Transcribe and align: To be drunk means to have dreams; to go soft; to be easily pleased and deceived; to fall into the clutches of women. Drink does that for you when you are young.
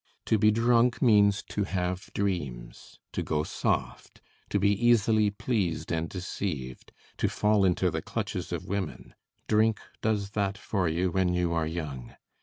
To 0.25 0.39
be 0.39 0.49
drunk 0.49 0.99
means 0.99 1.43
to 1.49 1.63
have 1.65 2.09
dreams; 2.15 2.97
to 3.11 3.21
go 3.21 3.43
soft; 3.43 4.19
to 4.49 4.57
be 4.59 4.71
easily 4.73 5.29
pleased 5.29 5.91
and 5.91 6.09
deceived; 6.09 6.91
to 7.17 7.29
fall 7.29 7.63
into 7.63 7.91
the 7.91 8.01
clutches 8.01 8.51
of 8.51 8.65
women. 8.65 9.13
Drink 9.47 9.79
does 10.01 10.31
that 10.31 10.57
for 10.57 10.87
you 10.89 11.11
when 11.11 11.35
you 11.35 11.53
are 11.53 11.67
young. 11.67 12.15